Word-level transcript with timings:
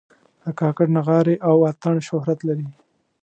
د 0.43 0.45
کاکړ 0.59 0.85
نغارې 0.95 1.35
او 1.47 1.55
اتڼ 1.69 1.95
شهرت 2.07 2.39
لري. 2.47 2.67